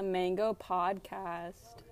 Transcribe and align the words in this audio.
the 0.00 0.06
Mango 0.06 0.54
Podcast. 0.54 1.82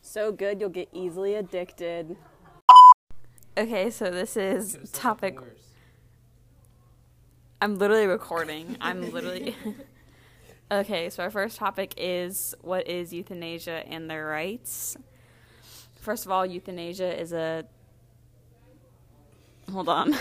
so 0.00 0.30
good, 0.30 0.60
you'll 0.60 0.68
get 0.70 0.88
easily 0.92 1.34
addicted. 1.34 2.16
Okay, 3.58 3.90
so 3.90 4.08
this 4.10 4.36
is 4.36 4.78
topic. 4.92 5.40
I'm 7.60 7.76
literally 7.76 8.06
recording. 8.06 8.76
I'm 8.80 9.10
literally. 9.10 9.56
okay, 10.70 11.10
so 11.10 11.24
our 11.24 11.30
first 11.30 11.56
topic 11.56 11.94
is 11.96 12.54
what 12.60 12.86
is 12.86 13.12
euthanasia 13.12 13.82
and 13.88 14.08
their 14.08 14.26
rights. 14.26 14.96
First 16.00 16.24
of 16.24 16.30
all, 16.30 16.46
euthanasia 16.46 17.20
is 17.20 17.32
a. 17.32 17.64
Hold 19.72 19.88
on. 19.88 20.14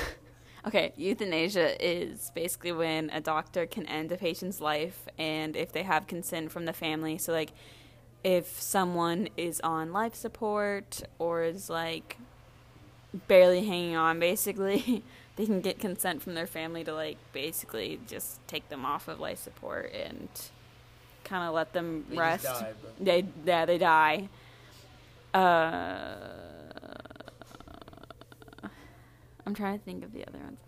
Okay, 0.67 0.91
euthanasia 0.97 1.75
is 1.83 2.31
basically 2.35 2.71
when 2.73 3.09
a 3.11 3.21
doctor 3.21 3.65
can 3.65 3.85
end 3.85 4.11
a 4.11 4.17
patient's 4.17 4.59
life 4.59 5.07
and 5.17 5.55
if 5.55 5.71
they 5.71 5.83
have 5.83 6.05
consent 6.07 6.51
from 6.51 6.65
the 6.65 6.73
family. 6.73 7.17
So, 7.17 7.31
like, 7.31 7.51
if 8.23 8.59
someone 8.59 9.29
is 9.37 9.61
on 9.61 9.93
life 9.93 10.13
support 10.15 11.01
or 11.17 11.43
is 11.43 11.69
like 11.69 12.17
barely 13.27 13.65
hanging 13.65 13.95
on, 13.95 14.19
basically, 14.19 15.03
they 15.37 15.45
can 15.45 15.61
get 15.61 15.79
consent 15.79 16.21
from 16.21 16.33
their 16.33 16.47
family 16.47 16.83
to, 16.83 16.93
like, 16.93 17.17
basically 17.31 17.99
just 18.07 18.45
take 18.47 18.67
them 18.67 18.85
off 18.85 19.07
of 19.07 19.19
life 19.19 19.39
support 19.39 19.93
and 19.93 20.27
kind 21.23 21.47
of 21.47 21.53
let 21.53 21.71
them 21.71 22.05
They 22.09 22.17
rest. 22.17 22.43
die. 22.43 22.73
They, 22.99 23.25
yeah, 23.45 23.65
they 23.65 23.77
die. 23.77 24.27
Uh, 25.33 26.15
I'm 29.49 29.55
trying 29.55 29.79
to 29.79 29.83
think 29.83 30.03
of 30.03 30.13
the 30.13 30.27
other 30.27 30.37
ones. 30.37 30.59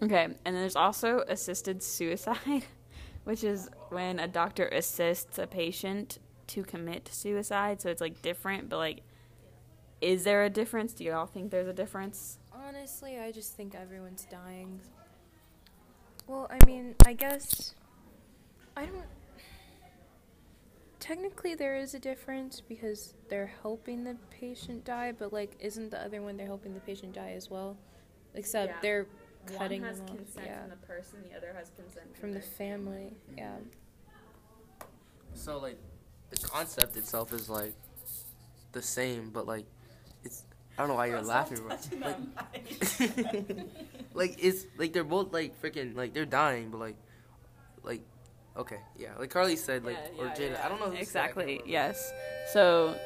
Okay, 0.00 0.22
and 0.22 0.36
then 0.44 0.54
there's 0.54 0.76
also 0.76 1.24
assisted 1.26 1.82
suicide, 1.82 2.64
which 3.24 3.42
is 3.42 3.68
when 3.88 4.20
a 4.20 4.28
doctor 4.28 4.68
assists 4.68 5.36
a 5.36 5.48
patient 5.48 6.20
to 6.46 6.62
commit 6.62 7.08
suicide. 7.10 7.80
So 7.80 7.90
it's 7.90 8.00
like 8.00 8.22
different, 8.22 8.68
but 8.68 8.76
like, 8.76 9.02
is 10.00 10.22
there 10.22 10.44
a 10.44 10.50
difference? 10.50 10.92
Do 10.92 11.02
you 11.02 11.12
all 11.12 11.26
think 11.26 11.50
there's 11.50 11.66
a 11.66 11.72
difference? 11.72 12.38
Honestly, 12.52 13.18
I 13.18 13.32
just 13.32 13.56
think 13.56 13.74
everyone's 13.74 14.28
dying. 14.30 14.78
Well, 16.28 16.48
I 16.48 16.64
mean, 16.66 16.94
I 17.04 17.14
guess 17.14 17.74
I 18.76 18.84
don't. 18.84 19.02
Technically, 21.00 21.54
there 21.54 21.76
is 21.76 21.94
a 21.94 21.98
difference 21.98 22.60
because 22.60 23.14
they're 23.28 23.52
helping 23.62 24.04
the 24.04 24.16
patient 24.30 24.84
die, 24.84 25.12
but 25.12 25.32
like, 25.32 25.56
isn't 25.58 25.90
the 25.90 26.00
other 26.00 26.20
one 26.20 26.36
they're 26.36 26.46
helping 26.46 26.74
the 26.74 26.80
patient 26.80 27.14
die 27.14 27.32
as 27.32 27.50
well? 27.50 27.76
Except 28.34 28.70
Yeah. 28.74 28.78
they're 28.82 29.06
cutting 29.56 29.82
them 29.82 30.00
off. 30.02 30.18
Yeah, 30.36 30.66
the 30.68 30.76
person, 30.76 31.22
the 31.28 31.36
other 31.36 31.52
has 31.54 31.70
consent 31.70 32.16
from 32.16 32.32
the 32.32 32.40
family. 32.40 33.16
Yeah. 33.36 33.56
So 35.34 35.58
like, 35.58 35.78
the 36.28 36.36
concept 36.36 36.96
itself 36.96 37.32
is 37.32 37.48
like 37.48 37.74
the 38.72 38.82
same, 38.82 39.30
but 39.30 39.46
like, 39.46 39.64
it's 40.22 40.44
I 40.76 40.82
don't 40.82 40.88
know 40.88 40.94
why 40.96 41.06
you're 41.06 41.22
laughing, 41.22 41.58
bro. 41.58 41.76
Like, 42.00 43.56
like 44.14 44.36
it's 44.38 44.66
like 44.78 44.92
they're 44.92 45.02
both 45.04 45.32
like 45.32 45.60
freaking 45.60 45.96
like 45.96 46.12
they're 46.12 46.26
dying, 46.26 46.70
but 46.70 46.78
like, 46.78 46.96
like, 47.82 48.02
okay, 48.56 48.80
yeah, 48.96 49.10
like 49.18 49.30
Carly 49.30 49.56
said, 49.56 49.84
like 49.84 49.96
or 50.18 50.26
Jada, 50.26 50.64
I 50.64 50.68
don't 50.68 50.80
know 50.80 50.86
who 50.86 50.92
said 50.92 50.98
it, 50.98 51.02
exactly. 51.02 51.60
Yes. 51.66 52.12
So. 52.52 52.96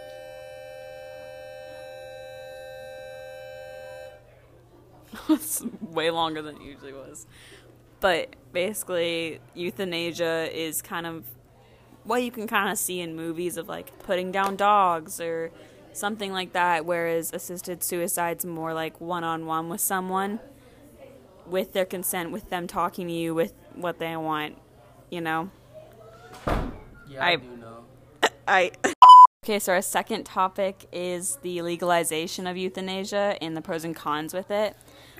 it's 5.29 5.65
way 5.81 6.11
longer 6.11 6.43
than 6.43 6.57
it 6.57 6.63
usually 6.63 6.93
was. 6.93 7.27
But 8.01 8.35
basically, 8.53 9.41
euthanasia 9.55 10.51
is 10.53 10.83
kind 10.83 11.07
of 11.07 11.25
what 12.03 12.23
you 12.23 12.31
can 12.31 12.47
kind 12.47 12.71
of 12.71 12.79
see 12.79 13.01
in 13.01 13.17
movies 13.17 13.57
of 13.57 13.69
like 13.69 13.99
putting 14.01 14.31
down 14.31 14.57
dogs 14.57 15.21
or 15.21 15.51
something 15.93 16.33
like 16.33 16.53
that, 16.53 16.85
whereas 16.85 17.33
assisted 17.33 17.83
suicide's 17.83 18.45
more 18.45 18.75
like 18.75 19.01
one 19.01 19.25
on 19.25 19.47
one 19.47 19.69
with 19.69 19.81
someone 19.81 20.41
with 21.47 21.73
their 21.73 21.85
consent, 21.85 22.31
with 22.31 22.51
them 22.51 22.67
talking 22.67 23.07
to 23.09 23.13
you 23.13 23.35
with 23.35 23.53
what 23.75 23.99
they 23.99 24.17
want, 24.17 24.57
you 25.11 25.21
know? 25.21 25.51
Yeah, 27.09 27.25
I- 27.25 27.33
I, 27.33 27.37
do 27.37 27.57
know. 27.57 27.85
I. 28.49 28.71
Okay, 29.45 29.59
so 29.59 29.75
our 29.75 29.83
second 29.83 30.25
topic 30.25 30.87
is 30.91 31.37
the 31.43 31.61
legalization 31.61 32.47
of 32.47 32.57
euthanasia 32.57 33.37
and 33.43 33.55
the 33.55 33.61
pros 33.61 33.85
and 33.85 33.95
cons 33.95 34.33
with 34.33 34.51
it. 34.51 34.75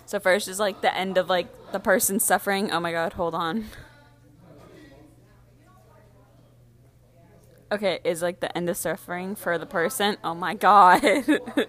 So 0.07 0.19
first 0.19 0.49
is 0.49 0.59
like 0.59 0.81
the 0.81 0.97
end 0.97 1.19
of 1.19 1.29
like 1.29 1.49
the 1.73 1.79
person 1.79 2.19
suffering. 2.19 2.71
Oh 2.73 2.81
my 2.81 2.91
god, 2.91 3.13
hold 3.13 3.35
on. 3.35 3.67
Okay, 7.73 7.99
is 8.05 8.23
like 8.23 8.41
the 8.41 8.57
end 8.57 8.69
of 8.71 8.77
suffering 8.77 9.35
for 9.35 9.59
the 9.59 9.67
person. 9.67 10.17
Oh 10.25 10.35
my 10.35 10.55
god. 10.55 11.03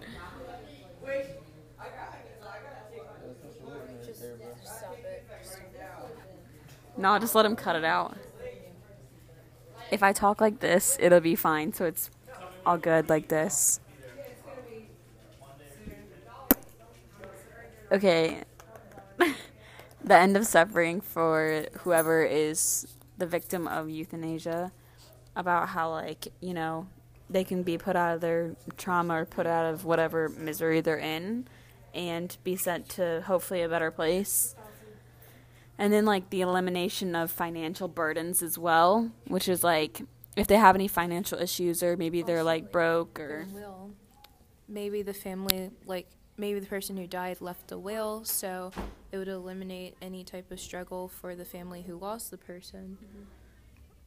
no, 6.97 7.17
just 7.19 7.35
let 7.35 7.45
him 7.45 7.55
cut 7.55 7.75
it 7.75 7.83
out. 7.83 8.17
If 9.91 10.01
I 10.01 10.13
talk 10.13 10.41
like 10.41 10.59
this, 10.59 10.97
it'll 10.99 11.19
be 11.19 11.35
fine. 11.35 11.73
So 11.73 11.85
it's 11.85 12.09
all 12.65 12.77
good 12.77 13.09
like 13.09 13.27
this. 13.27 13.79
Okay. 17.91 18.41
the 20.03 20.15
end 20.15 20.35
of 20.35 20.45
suffering 20.47 21.01
for 21.01 21.67
whoever 21.79 22.23
is 22.23 22.87
the 23.17 23.25
victim 23.25 23.67
of 23.67 23.89
euthanasia 23.89 24.71
about 25.35 25.69
how 25.69 25.91
like, 25.91 26.27
you 26.41 26.53
know, 26.53 26.87
they 27.29 27.43
can 27.43 27.63
be 27.63 27.77
put 27.77 27.95
out 27.95 28.15
of 28.15 28.21
their 28.21 28.55
trauma 28.77 29.21
or 29.21 29.25
put 29.25 29.47
out 29.47 29.71
of 29.73 29.85
whatever 29.85 30.29
misery 30.29 30.81
they're 30.81 30.97
in 30.97 31.47
and 31.93 32.37
be 32.43 32.55
sent 32.55 32.89
to 32.89 33.23
hopefully 33.25 33.61
a 33.61 33.69
better 33.69 33.91
place. 33.91 34.55
And 35.77 35.91
then 35.91 36.05
like 36.05 36.29
the 36.29 36.41
elimination 36.41 37.15
of 37.15 37.31
financial 37.31 37.87
burdens 37.87 38.41
as 38.41 38.57
well, 38.57 39.11
which 39.27 39.49
is 39.49 39.63
like 39.63 40.01
if 40.35 40.47
they 40.47 40.55
have 40.57 40.75
any 40.75 40.87
financial 40.87 41.39
issues 41.39 41.81
or 41.81 41.97
maybe 41.97 42.21
they're 42.21 42.37
Also, 42.37 42.45
like 42.45 42.63
like, 42.63 42.71
broke 42.71 43.19
or 43.19 43.47
will. 43.53 43.91
Maybe 44.67 45.01
the 45.01 45.13
family, 45.13 45.69
like, 45.85 46.07
maybe 46.37 46.59
the 46.59 46.65
person 46.65 46.97
who 46.97 47.07
died 47.07 47.39
left 47.39 47.71
a 47.71 47.77
will, 47.77 48.25
so 48.25 48.71
it 49.11 49.17
would 49.17 49.27
eliminate 49.27 49.95
any 50.01 50.23
type 50.23 50.51
of 50.51 50.59
struggle 50.59 51.07
for 51.07 51.35
the 51.35 51.45
family 51.45 51.83
who 51.83 51.97
lost 51.97 52.31
the 52.31 52.37
person. 52.37 52.97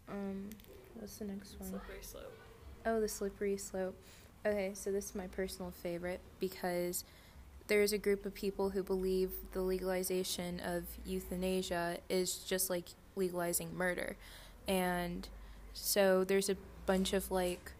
Um, 0.08 0.50
what's 0.94 1.16
the 1.16 1.26
next 1.26 1.58
one? 1.60 1.70
Slippery 1.70 2.02
slope. 2.02 2.38
Oh, 2.86 3.00
the 3.00 3.08
slippery 3.08 3.56
slope. 3.56 3.96
Okay, 4.44 4.72
so 4.74 4.90
this 4.90 5.10
is 5.10 5.14
my 5.14 5.26
personal 5.28 5.70
favorite 5.70 6.20
because 6.40 7.04
there's 7.68 7.92
a 7.92 7.98
group 7.98 8.26
of 8.26 8.34
people 8.34 8.70
who 8.70 8.82
believe 8.82 9.30
the 9.52 9.60
legalization 9.60 10.60
of 10.60 10.84
euthanasia 11.04 11.98
is 12.08 12.38
just 12.38 12.68
like 12.68 12.86
legalizing 13.16 13.76
murder. 13.76 14.16
And 14.66 15.28
so 15.72 16.24
there's 16.24 16.48
a 16.48 16.56
bunch 16.86 17.12
of 17.12 17.30
like 17.30 17.72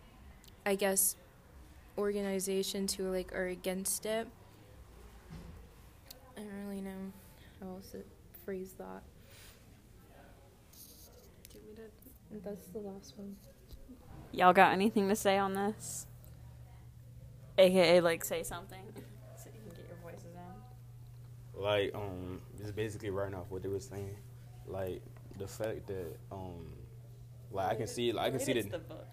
I 0.65 0.75
guess 0.75 1.17
organizations 1.97 2.95
who 2.95 3.07
are 3.07 3.11
like 3.11 3.33
are 3.35 3.47
against 3.47 4.07
it. 4.07 4.29
I 6.37 6.41
don't 6.41 6.67
really 6.67 6.81
know 6.81 7.13
how 7.61 7.71
else 7.71 7.91
to 7.91 7.99
phrase 8.45 8.75
that. 8.79 9.03
That's 12.45 12.67
the 12.69 12.79
last 12.79 13.15
one. 13.17 13.37
Y'all 14.33 14.53
got 14.53 14.73
anything 14.73 15.09
to 15.09 15.17
say 15.17 15.39
on 15.39 15.55
this? 15.55 16.07
AKA, 17.57 18.01
like, 18.01 18.25
say 18.25 18.43
something 18.43 18.85
so 19.37 19.51
you 19.53 19.61
can 19.61 19.71
get 19.77 19.89
your 19.89 19.99
voices 20.03 20.27
in. 20.27 20.41
Like 21.59 21.95
um 21.95 22.41
just 22.59 22.75
basically 22.75 23.11
writing 23.11 23.35
off 23.35 23.47
what 23.51 23.63
they 23.63 23.69
were 23.69 23.81
saying. 23.81 24.17
Like 24.67 25.03
the 25.39 25.47
fact 25.47 25.87
that 25.87 26.17
um 26.33 26.75
like 27.51 27.71
i 27.71 27.75
can 27.75 27.87
see 27.87 28.13
like 28.13 28.27
i 28.27 28.31
can 28.31 28.41
see 28.41 28.53
the 28.53 28.63
the 28.63 28.79
book. 28.79 29.07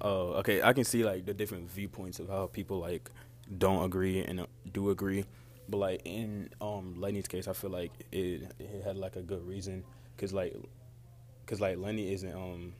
oh 0.00 0.32
okay. 0.34 0.62
I 0.62 0.72
can 0.72 0.84
see 0.84 1.04
like 1.04 1.24
the 1.24 1.34
different 1.34 1.70
viewpoints 1.70 2.18
of 2.18 2.28
how 2.28 2.46
people 2.46 2.78
like 2.80 3.10
don't 3.58 3.84
agree 3.84 4.22
and 4.22 4.40
uh, 4.40 4.46
do 4.72 4.90
agree. 4.90 5.24
But 5.68 5.78
like 5.78 6.02
in 6.04 6.50
um 6.60 6.94
lenny's 7.00 7.26
case 7.26 7.48
i 7.48 7.52
feel 7.52 7.70
like 7.70 7.92
it, 8.12 8.52
it 8.58 8.82
had 8.84 8.96
like 8.96 9.16
a 9.16 9.22
good 9.22 9.46
reason. 9.46 9.84
Because 10.14 10.32
like 10.32 10.54
because 11.44 11.60
like 11.60 11.78
lenny 11.78 12.12
isn't 12.12 12.34
um 12.34 12.74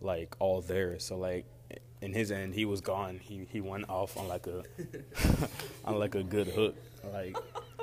like 0.00 0.34
all 0.38 0.60
there. 0.60 0.98
So 0.98 1.18
like 1.18 1.46
in 2.00 2.12
his 2.14 2.30
end 2.30 2.54
he 2.54 2.64
was 2.64 2.80
gone. 2.80 3.18
He 3.18 3.46
he 3.50 3.60
went 3.60 3.88
off 3.88 4.16
on 4.16 4.28
like 4.28 4.46
a 4.46 4.62
on 5.84 5.98
like 5.98 6.14
a 6.14 6.22
good 6.22 6.48
hook. 6.48 6.76
Like 7.12 7.36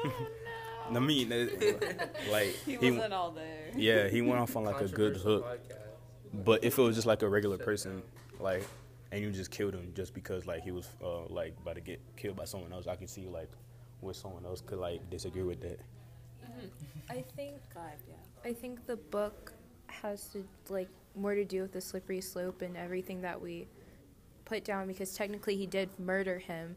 I 0.95 0.99
mean, 0.99 1.29
like 2.31 2.55
He, 2.65 2.75
he, 2.75 2.91
wasn't 2.91 3.13
all 3.13 3.31
there. 3.31 3.69
yeah, 3.75 4.07
he 4.07 4.21
went 4.21 4.39
off 4.39 4.55
on 4.55 4.63
like 4.63 4.81
a 4.81 4.87
good 4.87 5.17
hook. 5.17 5.45
podcast. 5.45 6.43
But 6.45 6.63
if 6.63 6.77
it 6.77 6.81
was 6.81 6.95
just 6.95 7.07
like 7.07 7.21
a 7.21 7.29
regular 7.29 7.57
person, 7.57 8.03
like, 8.39 8.65
and 9.11 9.21
you 9.21 9.31
just 9.31 9.51
killed 9.51 9.73
him 9.73 9.91
just 9.95 10.13
because 10.13 10.45
like 10.45 10.63
he 10.63 10.71
was 10.71 10.89
uh, 11.03 11.25
like 11.29 11.55
about 11.61 11.75
to 11.75 11.81
get 11.81 11.99
killed 12.15 12.35
by 12.35 12.45
someone 12.45 12.73
else, 12.73 12.87
I 12.87 12.95
can 12.95 13.07
see 13.07 13.27
like 13.27 13.49
where 14.01 14.13
someone 14.13 14.45
else 14.45 14.61
could 14.61 14.79
like 14.79 15.09
disagree 15.09 15.43
with 15.43 15.61
that. 15.61 15.79
I 17.09 17.23
think 17.35 17.55
I 18.45 18.53
think 18.53 18.85
the 18.85 18.95
book 18.95 19.53
has 19.87 20.27
to 20.29 20.45
like 20.69 20.89
more 21.15 21.35
to 21.35 21.45
do 21.45 21.61
with 21.61 21.73
the 21.73 21.81
slippery 21.81 22.21
slope 22.21 22.61
and 22.61 22.77
everything 22.77 23.21
that 23.21 23.39
we 23.41 23.67
put 24.45 24.63
down 24.63 24.87
because 24.87 25.13
technically 25.13 25.55
he 25.57 25.65
did 25.65 25.89
murder 25.99 26.37
him 26.37 26.75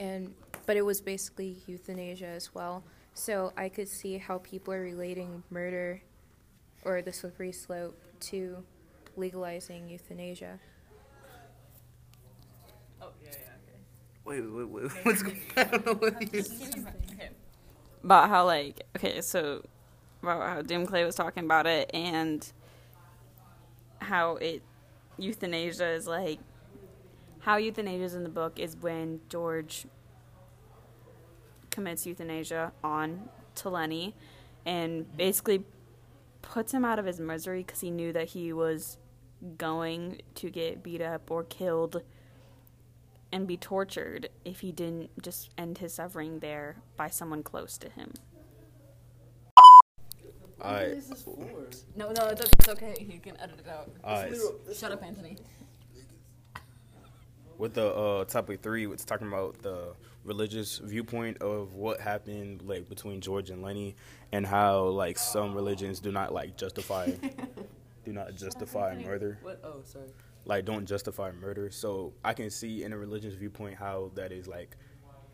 and 0.00 0.34
but 0.66 0.76
it 0.76 0.82
was 0.82 1.00
basically 1.00 1.56
euthanasia 1.66 2.26
as 2.26 2.54
well. 2.54 2.82
So 3.14 3.52
I 3.56 3.68
could 3.68 3.88
see 3.88 4.18
how 4.18 4.38
people 4.38 4.74
are 4.74 4.82
relating 4.82 5.42
murder 5.50 6.02
or 6.84 7.02
the 7.02 7.12
slippery 7.12 7.52
slope 7.52 7.98
to 8.20 8.64
legalizing 9.16 9.88
euthanasia. 9.88 10.58
Oh, 13.00 13.08
yeah, 13.22 13.30
yeah, 13.30 13.36
okay. 13.62 13.78
Wait, 14.24 14.40
wait, 14.40 14.68
wait. 14.68 14.92
What's 15.04 15.22
going 15.22 15.40
on? 15.56 15.64
I 15.64 15.64
don't 15.64 15.86
know 15.86 15.94
what 15.94 16.34
you 16.34 16.42
about 18.04 18.28
how 18.28 18.44
like 18.44 18.82
okay, 18.96 19.20
so 19.20 19.62
about 20.22 20.42
how 20.42 20.62
Doom 20.62 20.86
Clay 20.86 21.04
was 21.04 21.14
talking 21.14 21.44
about 21.44 21.66
it 21.66 21.90
and 21.92 22.52
how 24.00 24.36
it 24.36 24.62
euthanasia 25.18 25.88
is 25.88 26.06
like 26.06 26.38
how 27.46 27.56
euthanasia 27.56 28.02
is 28.02 28.14
in 28.14 28.24
the 28.24 28.28
book 28.28 28.58
is 28.58 28.76
when 28.76 29.20
George 29.28 29.86
commits 31.70 32.04
euthanasia 32.04 32.72
on 32.82 33.28
to 33.54 33.68
Lenny 33.68 34.16
and 34.66 35.16
basically 35.16 35.62
puts 36.42 36.74
him 36.74 36.84
out 36.84 36.98
of 36.98 37.04
his 37.04 37.20
misery 37.20 37.62
because 37.62 37.80
he 37.80 37.90
knew 37.92 38.12
that 38.12 38.30
he 38.30 38.52
was 38.52 38.98
going 39.58 40.20
to 40.34 40.50
get 40.50 40.82
beat 40.82 41.00
up 41.00 41.30
or 41.30 41.44
killed 41.44 42.02
and 43.30 43.46
be 43.46 43.56
tortured 43.56 44.28
if 44.44 44.58
he 44.58 44.72
didn't 44.72 45.10
just 45.22 45.50
end 45.56 45.78
his 45.78 45.94
suffering 45.94 46.40
there 46.40 46.78
by 46.96 47.08
someone 47.08 47.44
close 47.44 47.78
to 47.78 47.88
him. 47.90 48.12
Alright. 50.60 51.00
No, 51.94 52.10
no, 52.10 52.26
it's, 52.26 52.40
it's 52.40 52.68
okay. 52.70 53.06
You 53.08 53.20
can 53.20 53.40
edit 53.40 53.60
it 53.60 53.68
out. 53.68 53.88
Alright. 54.02 54.34
Shut 54.76 54.90
up, 54.90 55.04
Anthony. 55.04 55.36
With 57.58 57.74
the 57.74 57.94
uh, 57.94 58.24
topic 58.26 58.62
three, 58.62 58.86
it's 58.86 59.04
talking 59.04 59.28
about 59.28 59.62
the 59.62 59.94
religious 60.24 60.78
viewpoint 60.78 61.38
of 61.38 61.74
what 61.74 62.00
happened 62.00 62.62
like 62.62 62.88
between 62.88 63.20
George 63.20 63.48
and 63.50 63.62
Lenny, 63.62 63.96
and 64.32 64.46
how 64.46 64.84
like 64.86 65.16
some 65.18 65.54
religions 65.54 66.00
do 66.00 66.12
not 66.12 66.34
like 66.34 66.56
justify, 66.56 67.12
do 68.04 68.12
not 68.12 68.34
justify 68.34 68.94
murder. 68.96 69.38
What? 69.40 69.60
Oh, 69.64 69.80
sorry. 69.84 70.08
like 70.44 70.64
don't 70.66 70.86
justify 70.86 71.32
murder. 71.32 71.70
So 71.70 72.12
I 72.24 72.34
can 72.34 72.50
see 72.50 72.82
in 72.84 72.92
a 72.92 72.98
religious 72.98 73.34
viewpoint 73.34 73.76
how 73.76 74.10
that 74.14 74.32
is 74.32 74.46
like 74.46 74.76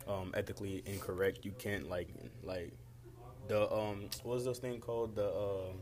um, 0.07 0.31
ethically 0.35 0.83
incorrect. 0.85 1.45
You 1.45 1.53
can't 1.53 1.89
like 1.89 2.09
like 2.43 2.73
the 3.47 3.71
um 3.73 4.09
what's 4.23 4.45
this 4.45 4.59
thing 4.59 4.79
called 4.79 5.15
the 5.15 5.29
um 5.29 5.81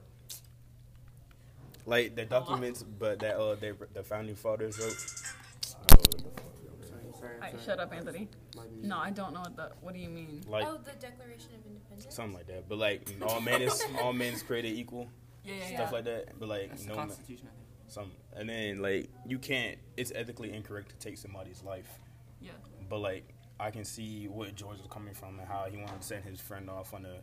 like 1.86 2.16
the 2.16 2.26
documents, 2.26 2.84
but 2.84 3.20
that 3.20 3.38
uh 3.38 3.56
they, 3.56 3.72
the 3.94 4.04
founding 4.04 4.36
fathers 4.36 4.80
wrote. 4.80 4.96
What 5.90 6.12
the 6.12 6.18
fuck? 6.20 6.86
Sorry, 6.88 7.04
sorry. 7.20 7.36
Alright, 7.36 7.56
shut 7.64 7.80
up, 7.80 7.94
Anthony. 7.94 8.28
No, 8.82 8.98
I 8.98 9.12
don't 9.12 9.34
know 9.34 9.42
what 9.42 9.56
the. 9.56 9.72
What 9.82 9.94
do 9.94 10.00
you 10.00 10.10
mean? 10.10 10.42
Like 10.48 10.66
oh, 10.68 10.78
the 10.84 10.92
Declaration 11.00 11.50
of 11.60 11.66
Independence. 11.66 12.14
something 12.16 12.34
like 12.38 12.48
that. 12.48 12.68
But 12.68 12.78
like 12.78 13.10
all 13.22 13.40
men 13.42 13.62
is 13.62 13.84
all 14.02 14.14
men 14.14 14.34
is 14.34 14.44
created 14.44 14.74
equal, 14.74 15.10
Yeah, 15.44 15.54
yeah, 15.70 15.76
stuff 15.76 15.92
like 15.94 16.06
that. 16.06 16.40
But 16.40 16.50
like 16.50 16.70
That's 16.70 16.84
no 16.86 16.94
the 16.94 16.98
man, 17.00 17.08
Constitution, 17.08 17.48
I 17.48 17.56
think. 17.56 17.92
some 17.92 18.12
and 18.36 18.50
then 18.50 18.82
like 18.82 19.10
you 19.28 19.40
can't. 19.40 19.78
It's 19.98 20.12
ethically 20.16 20.54
incorrect 20.54 20.90
to 20.90 20.96
take 20.98 21.18
somebody's 21.18 21.64
life. 21.64 21.90
yeah. 22.40 22.52
But 22.90 23.00
like 23.00 23.34
I 23.60 23.70
can 23.72 23.86
see 23.86 24.28
what 24.28 24.56
George 24.56 24.80
was 24.80 24.88
coming 24.90 25.14
from 25.14 25.40
and 25.40 25.48
how 25.48 25.66
he 25.70 25.78
wanted 25.78 26.02
to 26.02 26.08
send 26.08 26.24
his 26.26 26.42
friend 26.42 26.70
off 26.70 26.94
on 26.94 27.06
a 27.06 27.22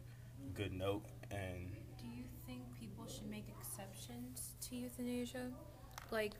good 0.54 0.72
note 0.72 1.02
and 1.30 1.70
Do 2.00 2.06
you 2.06 2.24
think 2.46 2.62
people 2.78 3.06
should 3.08 3.28
make 3.28 3.46
exceptions 3.60 4.50
to 4.68 4.76
euthanasia? 4.76 5.50
Like, 6.12 6.34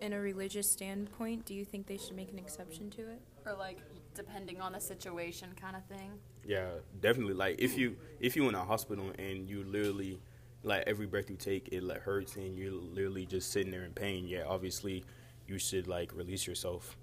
in 0.00 0.12
a 0.12 0.20
religious 0.20 0.70
standpoint, 0.70 1.44
do 1.46 1.54
you 1.54 1.64
think 1.64 1.86
they 1.86 1.96
should 1.96 2.16
make 2.16 2.30
an 2.30 2.38
exception 2.38 2.90
to 2.90 3.02
it? 3.02 3.20
Or 3.44 3.54
like 3.54 3.78
depending 4.14 4.60
on 4.60 4.72
the 4.72 4.80
situation, 4.80 5.50
kind 5.60 5.76
of 5.76 5.84
thing. 5.86 6.10
yeah, 6.44 6.66
definitely 7.00 7.34
like 7.34 7.56
if 7.60 7.76
you 7.76 7.96
if 8.20 8.34
you're 8.36 8.48
in 8.48 8.54
a 8.54 8.64
hospital 8.64 9.10
and 9.18 9.48
you 9.48 9.62
literally 9.64 10.18
like 10.62 10.84
every 10.86 11.06
breath 11.06 11.28
you 11.30 11.36
take 11.36 11.68
it 11.70 11.82
like 11.82 12.00
hurts 12.02 12.36
and 12.36 12.56
you're 12.58 12.72
literally 12.72 13.26
just 13.26 13.52
sitting 13.52 13.70
there 13.70 13.84
in 13.84 13.92
pain, 13.92 14.26
yeah, 14.26 14.44
obviously 14.46 15.04
you 15.46 15.58
should 15.58 15.86
like 15.86 16.14
release 16.14 16.46
yourself. 16.46 16.96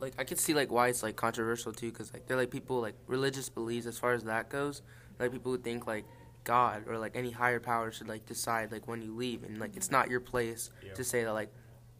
like 0.00 0.14
I 0.18 0.24
could 0.24 0.38
see 0.38 0.54
like 0.54 0.70
why 0.70 0.88
it's 0.88 1.02
like 1.02 1.16
controversial 1.16 1.72
too, 1.72 1.90
because 1.90 2.12
like 2.12 2.26
they're 2.26 2.36
like 2.36 2.50
people 2.50 2.80
like 2.80 2.94
religious 3.06 3.48
beliefs 3.48 3.86
as 3.86 3.98
far 3.98 4.12
as 4.12 4.24
that 4.24 4.48
goes. 4.50 4.82
Like 5.18 5.32
people 5.32 5.52
who 5.52 5.58
think 5.58 5.86
like 5.86 6.04
God 6.44 6.84
or 6.88 6.98
like 6.98 7.16
any 7.16 7.30
higher 7.30 7.60
power 7.60 7.90
should 7.90 8.08
like 8.08 8.26
decide 8.26 8.70
like 8.72 8.86
when 8.86 9.00
you 9.02 9.14
leave, 9.16 9.42
and 9.42 9.58
like 9.58 9.76
it's 9.76 9.90
not 9.90 10.10
your 10.10 10.20
place 10.20 10.70
Yeah. 10.84 10.92
to 10.94 11.02
say 11.04 11.24
that 11.24 11.32
like 11.32 11.50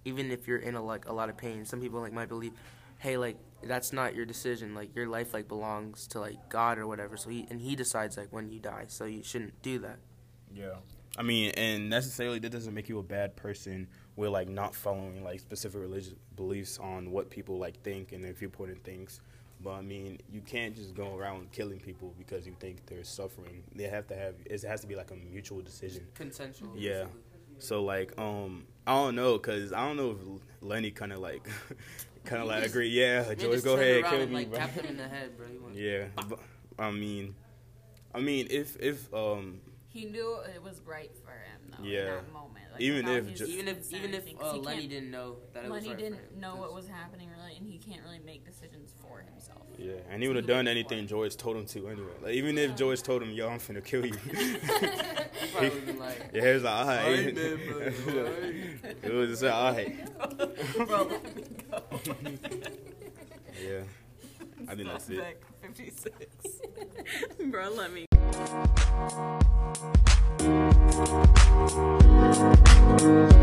even 0.05 0.31
if 0.31 0.47
you're 0.47 0.59
in 0.59 0.75
a 0.75 0.83
like 0.83 1.09
a 1.09 1.13
lot 1.13 1.29
of 1.29 1.37
pain, 1.37 1.65
some 1.65 1.81
people 1.81 2.01
like 2.01 2.13
might 2.13 2.29
believe, 2.29 2.53
hey 2.99 3.17
like 3.17 3.37
that's 3.63 3.93
not 3.93 4.15
your 4.15 4.27
decision, 4.27 4.75
like 4.75 4.95
your 4.95 5.09
life 5.09 5.35
like 5.35 5.49
belongs 5.49 6.07
to 6.09 6.21
like 6.21 6.49
God 6.49 6.79
or 6.79 6.87
whatever. 6.87 7.17
So 7.17 7.31
he 7.31 7.47
and 7.51 7.61
he 7.61 7.77
decides 7.77 8.17
like 8.17 8.33
when 8.33 8.51
you 8.51 8.61
die, 8.61 8.85
so 8.89 9.05
you 9.05 9.23
shouldn't 9.23 9.61
do 9.63 9.79
that. 9.81 9.99
Yeah. 10.55 10.75
I 11.17 11.23
mean, 11.23 11.53
and 11.57 11.89
necessarily 11.89 12.41
that 12.41 12.51
doesn't 12.51 12.75
make 12.75 12.89
you 12.89 12.99
a 12.99 13.03
bad 13.03 13.37
person 13.37 13.87
with 14.17 14.31
like 14.31 14.49
not 14.49 14.75
following 14.75 15.23
like 15.23 15.41
specific 15.41 15.81
religious 15.81 16.15
beliefs 16.37 16.79
on 16.79 17.11
what 17.11 17.31
people 17.31 17.59
like 17.59 17.81
think 17.83 18.13
and 18.13 18.25
their 18.25 18.33
viewpoint 18.33 18.71
and 18.73 18.83
things. 18.83 19.21
But 19.63 19.75
I 19.75 19.83
mean, 19.83 20.19
you 20.31 20.41
can't 20.41 20.75
just 20.75 20.95
go 20.95 21.17
around 21.17 21.53
killing 21.53 21.79
people 21.79 22.15
because 22.19 22.47
you 22.47 22.55
think 22.59 22.85
they're 22.87 23.05
suffering. 23.05 23.63
They 23.75 23.85
have 23.85 24.07
to 24.09 24.17
have 24.17 24.35
it 24.45 24.63
has 24.63 24.81
to 24.81 24.87
be 24.87 24.97
like 24.97 25.11
a 25.11 25.17
mutual 25.17 25.61
decision. 25.61 26.07
Consensual. 26.15 26.73
Yeah. 26.77 27.05
So 27.59 27.83
like, 27.85 28.19
um, 28.19 28.67
I 28.87 28.93
don't 28.95 29.15
know, 29.15 29.39
cause 29.39 29.73
I 29.73 29.87
don't 29.87 29.97
know 29.97 30.11
if 30.11 30.43
Lenny 30.63 30.91
kind 30.91 31.13
of 31.13 31.19
like, 31.19 31.47
kind 32.25 32.43
of 32.43 32.49
like 32.49 32.65
agree. 32.65 32.89
Yeah, 32.89 33.35
George, 33.35 33.63
go 33.63 33.75
ahead, 33.75 34.05
kill 34.05 34.21
and, 34.21 34.31
me, 34.31 34.37
like, 34.37 34.51
bro. 34.51 34.59
Tap 34.59 34.71
him 34.71 34.87
in 34.87 34.97
the 34.97 35.09
head, 35.09 35.37
bro. 35.37 35.47
Yeah, 35.75 36.05
but, 36.29 36.39
I 36.79 36.91
mean, 36.91 37.35
I 38.15 38.21
mean, 38.21 38.47
if 38.51 38.77
if 38.81 39.13
um, 39.13 39.61
He 39.95 40.07
knew 40.07 40.39
it 40.53 40.61
was 40.61 40.81
right 40.85 41.13
for 41.25 41.31
him 41.31 41.71
though. 41.79 41.85
Yeah. 41.85 41.99
In 42.01 42.07
that 42.07 42.33
moment. 42.33 42.65
Like, 42.73 42.81
Even 42.83 43.07
if 43.09 43.29
his 43.29 43.39
ju- 43.39 43.47
Even 43.47 43.69
if 43.69 43.93
even 43.93 44.11
if 44.13 44.23
anything, 44.23 44.37
'cause 44.39 44.51
uh, 44.51 44.55
he 44.55 44.61
Lenny 44.61 44.89
didn't 44.89 45.13
know 45.13 45.37
that 45.53 45.65
it 45.67 45.71
was 45.71 45.77
Lenny 45.85 45.89
right 45.91 45.99
didn't 45.99 46.19
for 46.19 46.35
him, 46.35 46.41
know 46.41 46.57
what 46.57 46.75
was 46.75 46.89
happening 46.89 47.29
really, 47.31 47.57
and 47.57 47.65
he 47.65 47.79
can't 47.79 48.03
really 48.03 48.19
make 48.19 48.45
decisions 48.45 48.93
for 49.01 49.21
himself. 49.21 49.63
Yeah, 49.79 49.93
and 50.11 50.21
he 50.21 50.27
would 50.27 50.37
have 50.37 50.49
done 50.49 50.67
anything 50.67 51.07
George 51.07 51.37
told 51.37 51.57
him 51.57 51.67
to 51.67 51.87
anyway. 51.89 52.11
Like 52.21 52.35
even 52.35 52.59
if 52.59 52.75
George 52.75 53.03
told 53.05 53.23
him, 53.23 53.31
"Yo, 53.31 53.49
I'm 53.49 53.61
finna 53.61 53.85
kill 53.85 54.05
you," 54.05 54.15
He 54.15 54.57
probably 55.53 55.69
would've 55.71 55.87
been 55.87 55.99
like, 56.01 56.31
yeah, 56.35 56.43
he 56.49 56.53
was 56.55 56.63
like, 56.65 56.75
"Alright." 56.75 57.05
Alright, 57.07 57.35
man, 57.37 57.59
bro, 57.69 58.27
it 59.05 59.13
was 59.15 59.31
just 59.31 59.43
like, 59.45 59.55
"Alright." 59.55 60.87
Bro, 60.89 61.05
let 61.05 62.23
me 62.25 62.39
go. 62.43 62.61
Yeah, 63.65 63.83
I 64.67 64.75
think 64.75 64.89
that's 64.89 65.09
it. 65.11 65.41
Fifty 65.63 65.91
six. 65.91 66.27
Bro, 67.47 67.71
let 67.75 67.93
me. 67.93 68.07
Thank 68.47 68.93
you. 73.03 73.34